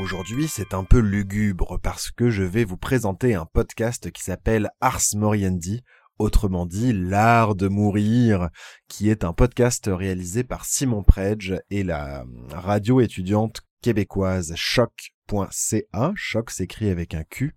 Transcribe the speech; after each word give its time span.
Aujourd'hui, 0.00 0.48
c'est 0.48 0.72
un 0.72 0.82
peu 0.82 0.98
lugubre 0.98 1.78
parce 1.82 2.10
que 2.10 2.30
je 2.30 2.42
vais 2.42 2.64
vous 2.64 2.78
présenter 2.78 3.34
un 3.34 3.44
podcast 3.44 4.10
qui 4.10 4.22
s'appelle 4.22 4.70
Ars 4.80 5.02
Moriendi, 5.14 5.82
autrement 6.18 6.64
dit 6.64 6.94
L'Art 6.94 7.54
de 7.54 7.68
Mourir, 7.68 8.48
qui 8.88 9.10
est 9.10 9.24
un 9.24 9.34
podcast 9.34 9.90
réalisé 9.92 10.42
par 10.42 10.64
Simon 10.64 11.02
Predge 11.02 11.60
et 11.68 11.84
la 11.84 12.24
radio 12.50 13.02
étudiante 13.02 13.60
québécoise 13.82 14.54
choc.ca. 14.56 16.12
Choc 16.14 16.50
s'écrit 16.50 16.88
avec 16.88 17.12
un 17.12 17.24
Q. 17.24 17.54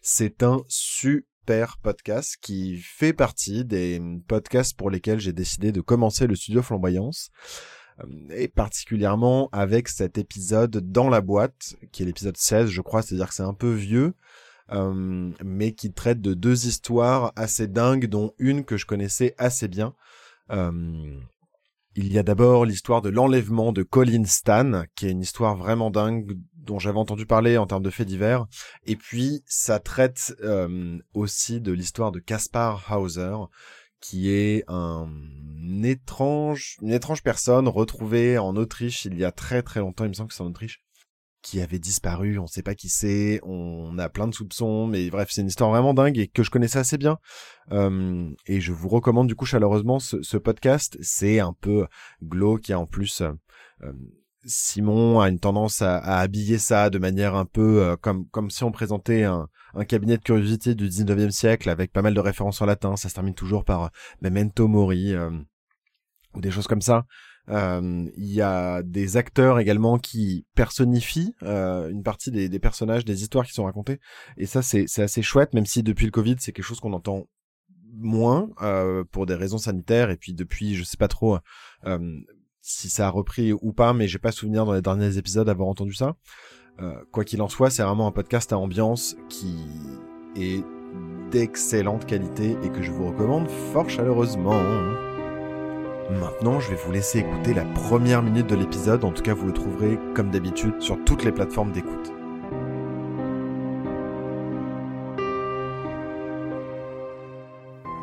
C'est 0.00 0.42
un 0.42 0.62
super 0.68 1.76
podcast 1.82 2.38
qui 2.40 2.78
fait 2.78 3.12
partie 3.12 3.66
des 3.66 4.00
podcasts 4.26 4.74
pour 4.74 4.88
lesquels 4.90 5.20
j'ai 5.20 5.34
décidé 5.34 5.70
de 5.70 5.82
commencer 5.82 6.26
le 6.26 6.34
studio 6.34 6.62
Flamboyance. 6.62 7.30
Euh, 8.00 8.06
et 8.30 8.48
particulièrement 8.48 9.48
avec 9.52 9.88
cet 9.88 10.18
épisode 10.18 10.76
dans 10.90 11.08
la 11.08 11.20
boîte, 11.20 11.76
qui 11.92 12.02
est 12.02 12.06
l'épisode 12.06 12.36
16, 12.36 12.68
je 12.68 12.80
crois, 12.80 13.02
c'est-à-dire 13.02 13.28
que 13.28 13.34
c'est 13.34 13.42
un 13.42 13.54
peu 13.54 13.72
vieux, 13.72 14.14
euh, 14.72 15.30
mais 15.44 15.72
qui 15.72 15.92
traite 15.92 16.20
de 16.20 16.34
deux 16.34 16.66
histoires 16.66 17.32
assez 17.36 17.66
dingues, 17.66 18.06
dont 18.06 18.32
une 18.38 18.64
que 18.64 18.76
je 18.76 18.86
connaissais 18.86 19.34
assez 19.38 19.68
bien. 19.68 19.94
Euh, 20.50 21.20
il 21.96 22.12
y 22.12 22.18
a 22.18 22.24
d'abord 22.24 22.64
l'histoire 22.64 23.02
de 23.02 23.08
l'enlèvement 23.08 23.72
de 23.72 23.84
Colin 23.84 24.24
Stan, 24.24 24.82
qui 24.96 25.06
est 25.06 25.12
une 25.12 25.20
histoire 25.20 25.56
vraiment 25.56 25.90
dingue 25.90 26.36
dont 26.56 26.80
j'avais 26.80 26.98
entendu 26.98 27.24
parler 27.24 27.56
en 27.56 27.66
termes 27.66 27.84
de 27.84 27.90
faits 27.90 28.08
divers. 28.08 28.46
Et 28.84 28.96
puis, 28.96 29.44
ça 29.46 29.78
traite 29.78 30.34
aussi 31.12 31.60
de 31.60 31.70
l'histoire 31.70 32.10
de 32.10 32.18
Caspar 32.18 32.84
Hauser, 32.90 33.36
qui 34.04 34.30
est 34.30 34.64
un 34.68 35.08
étrange, 35.82 36.76
une 36.82 36.92
étrange 36.92 37.22
personne 37.22 37.68
retrouvée 37.68 38.36
en 38.36 38.54
Autriche 38.54 39.06
il 39.06 39.18
y 39.18 39.24
a 39.24 39.32
très 39.32 39.62
très 39.62 39.80
longtemps, 39.80 40.04
il 40.04 40.08
me 40.08 40.12
semble 40.12 40.28
que 40.28 40.34
c'est 40.34 40.42
en 40.42 40.48
Autriche, 40.48 40.82
qui 41.40 41.62
avait 41.62 41.78
disparu, 41.78 42.38
on 42.38 42.46
sait 42.46 42.62
pas 42.62 42.74
qui 42.74 42.90
c'est, 42.90 43.40
on 43.44 43.98
a 43.98 44.10
plein 44.10 44.28
de 44.28 44.34
soupçons, 44.34 44.86
mais 44.86 45.08
bref, 45.08 45.30
c'est 45.30 45.40
une 45.40 45.46
histoire 45.46 45.70
vraiment 45.70 45.94
dingue 45.94 46.18
et 46.18 46.28
que 46.28 46.42
je 46.42 46.50
connaissais 46.50 46.78
assez 46.78 46.98
bien. 46.98 47.18
Euh, 47.72 48.30
et 48.46 48.60
je 48.60 48.72
vous 48.72 48.90
recommande 48.90 49.26
du 49.26 49.36
coup 49.36 49.46
chaleureusement 49.46 49.98
ce, 50.00 50.36
podcast, 50.36 50.98
c'est 51.00 51.40
un 51.40 51.54
peu 51.54 51.86
glauque 52.22 52.68
et 52.68 52.74
en 52.74 52.84
plus... 52.84 53.22
Euh, 53.22 53.92
Simon 54.46 55.20
a 55.20 55.28
une 55.28 55.38
tendance 55.38 55.82
à, 55.82 55.98
habiller 55.98 56.58
ça 56.58 56.90
de 56.90 56.98
manière 56.98 57.34
un 57.34 57.44
peu 57.44 57.82
euh, 57.82 57.96
comme 57.96 58.28
comme 58.28 58.50
si 58.50 58.64
on 58.64 58.72
présentait 58.72 59.24
un, 59.24 59.48
cabinet 59.88 60.18
de 60.18 60.22
curiosité 60.22 60.74
du 60.74 60.88
19e 60.88 61.30
siècle 61.30 61.68
avec 61.68 61.92
pas 61.92 62.02
mal 62.02 62.14
de 62.14 62.20
références 62.20 62.60
en 62.60 62.66
latin. 62.66 62.96
Ça 62.96 63.08
se 63.08 63.14
termine 63.14 63.34
toujours 63.34 63.64
par 63.64 63.84
euh, 63.84 63.88
Memento 64.20 64.68
Mori 64.68 65.14
euh, 65.14 65.30
ou 66.34 66.40
des 66.40 66.50
choses 66.50 66.66
comme 66.66 66.82
ça. 66.82 67.06
Il 67.48 68.10
y 68.16 68.40
a 68.40 68.82
des 68.82 69.16
acteurs 69.18 69.58
également 69.58 69.98
qui 69.98 70.46
personnifient 70.54 71.34
une 71.42 72.02
partie 72.02 72.30
des, 72.30 72.48
des, 72.48 72.58
personnages, 72.58 73.04
des 73.04 73.22
histoires 73.22 73.44
qui 73.44 73.52
sont 73.52 73.64
racontées. 73.64 74.00
Et 74.38 74.46
ça, 74.46 74.62
c'est 74.62 74.86
assez 74.98 75.20
chouette, 75.20 75.52
même 75.52 75.66
si 75.66 75.82
depuis 75.82 76.06
le 76.06 76.10
Covid, 76.10 76.36
c'est 76.38 76.52
quelque 76.52 76.64
chose 76.64 76.80
qu'on 76.80 76.94
entend 76.94 77.26
moins 77.92 78.48
pour 79.10 79.26
des 79.26 79.34
raisons 79.34 79.58
sanitaires. 79.58 80.08
Et 80.08 80.16
puis 80.16 80.32
depuis, 80.32 80.74
je 80.74 80.84
sais 80.84 80.96
pas 80.96 81.08
trop 81.08 81.38
si 82.66 82.88
ça 82.88 83.08
a 83.08 83.10
repris 83.10 83.52
ou 83.52 83.72
pas, 83.72 83.92
mais 83.92 84.08
j'ai 84.08 84.18
pas 84.18 84.32
souvenir 84.32 84.64
dans 84.64 84.72
les 84.72 84.80
derniers 84.80 85.18
épisodes 85.18 85.46
d'avoir 85.46 85.68
entendu 85.68 85.92
ça. 85.92 86.16
Euh, 86.80 86.94
quoi 87.12 87.22
qu'il 87.22 87.42
en 87.42 87.48
soit, 87.48 87.68
c'est 87.68 87.82
vraiment 87.82 88.06
un 88.06 88.10
podcast 88.10 88.54
à 88.54 88.58
ambiance 88.58 89.16
qui 89.28 89.58
est 90.34 90.64
d'excellente 91.30 92.06
qualité 92.06 92.56
et 92.62 92.70
que 92.70 92.80
je 92.80 92.90
vous 92.90 93.08
recommande 93.08 93.50
fort 93.50 93.90
chaleureusement. 93.90 94.62
Maintenant, 96.10 96.58
je 96.58 96.70
vais 96.70 96.76
vous 96.76 96.90
laisser 96.90 97.18
écouter 97.18 97.52
la 97.52 97.64
première 97.64 98.22
minute 98.22 98.46
de 98.46 98.56
l'épisode. 98.56 99.04
En 99.04 99.12
tout 99.12 99.22
cas, 99.22 99.34
vous 99.34 99.46
le 99.46 99.52
trouverez 99.52 99.98
comme 100.14 100.30
d'habitude 100.30 100.80
sur 100.80 100.96
toutes 101.04 101.22
les 101.22 101.32
plateformes 101.32 101.70
d'écoute. 101.70 102.12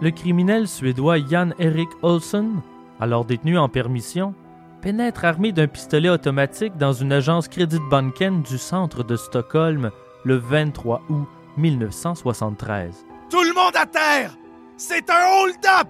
Le 0.00 0.10
criminel 0.10 0.66
suédois 0.66 1.18
Jan 1.18 1.50
Erik 1.58 1.88
Olsson, 2.02 2.62
alors 3.00 3.26
détenu 3.26 3.58
en 3.58 3.68
permission, 3.68 4.34
pénètre 4.80 5.24
armé 5.24 5.52
d'un 5.52 5.66
pistolet 5.66 6.08
automatique 6.08 6.76
dans 6.76 6.92
une 6.92 7.12
agence 7.12 7.48
Credit 7.48 7.80
Banken 7.90 8.42
du 8.42 8.58
centre 8.58 9.02
de 9.02 9.16
Stockholm 9.16 9.90
le 10.24 10.36
23 10.36 11.02
août 11.08 11.28
1973. 11.56 13.04
Tout 13.30 13.42
le 13.42 13.54
monde 13.54 13.74
à 13.74 13.86
terre! 13.86 14.36
C'est 14.76 15.08
un 15.10 15.42
hold-up! 15.42 15.88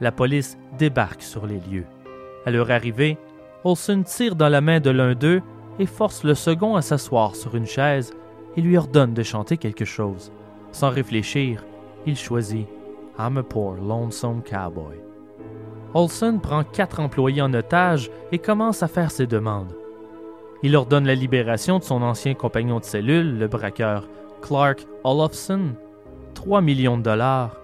La 0.00 0.12
police 0.12 0.56
débarque 0.78 1.22
sur 1.22 1.46
les 1.46 1.60
lieux. 1.60 1.86
À 2.46 2.50
leur 2.50 2.70
arrivée, 2.70 3.18
Olson 3.64 4.02
tire 4.04 4.36
dans 4.36 4.48
la 4.48 4.60
main 4.60 4.80
de 4.80 4.90
l'un 4.90 5.14
d'eux 5.14 5.42
et 5.78 5.86
force 5.86 6.24
le 6.24 6.34
second 6.34 6.76
à 6.76 6.82
s'asseoir 6.82 7.34
sur 7.34 7.56
une 7.56 7.66
chaise 7.66 8.12
et 8.56 8.60
lui 8.60 8.76
ordonne 8.76 9.14
de 9.14 9.22
chanter 9.22 9.56
quelque 9.56 9.84
chose. 9.84 10.32
Sans 10.72 10.90
réfléchir, 10.90 11.64
il 12.06 12.16
choisit 12.16 12.66
I'm 13.18 13.36
a 13.36 13.42
poor 13.42 13.74
lonesome 13.76 14.42
cowboy. 14.42 14.96
Olson 15.94 16.38
prend 16.42 16.64
quatre 16.64 17.00
employés 17.00 17.42
en 17.42 17.52
otage 17.54 18.10
et 18.32 18.38
commence 18.38 18.82
à 18.82 18.88
faire 18.88 19.10
ses 19.10 19.26
demandes. 19.26 19.74
Il 20.62 20.76
ordonne 20.76 21.06
la 21.06 21.14
libération 21.14 21.78
de 21.78 21.84
son 21.84 22.02
ancien 22.02 22.34
compagnon 22.34 22.80
de 22.80 22.84
cellule, 22.84 23.38
le 23.38 23.46
braqueur 23.46 24.08
Clark 24.42 24.86
Olofsson, 25.04 25.74
3 26.34 26.60
millions 26.60 26.98
de 26.98 27.02
dollars, 27.02 27.56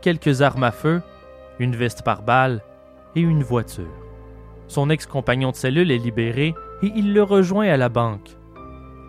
quelques 0.00 0.42
armes 0.42 0.64
à 0.64 0.72
feu, 0.72 1.00
une 1.58 1.76
veste 1.76 2.02
par 2.02 2.22
balle 2.22 2.62
et 3.14 3.20
une 3.20 3.42
voiture. 3.42 3.84
Son 4.68 4.90
ex-compagnon 4.90 5.50
de 5.50 5.56
cellule 5.56 5.90
est 5.90 5.98
libéré 5.98 6.54
et 6.82 6.92
il 6.94 7.14
le 7.14 7.22
rejoint 7.22 7.68
à 7.68 7.76
la 7.76 7.88
banque. 7.88 8.36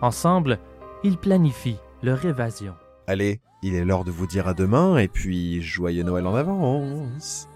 Ensemble, 0.00 0.58
ils 1.02 1.18
planifient 1.18 1.80
leur 2.02 2.24
évasion. 2.24 2.74
Allez, 3.06 3.40
il 3.62 3.74
est 3.74 3.84
l'heure 3.84 4.04
de 4.04 4.10
vous 4.10 4.26
dire 4.26 4.46
à 4.46 4.54
demain 4.54 4.98
et 4.98 5.08
puis 5.08 5.62
joyeux 5.62 6.02
Noël 6.02 6.26
en 6.26 6.34
avance. 6.34 7.48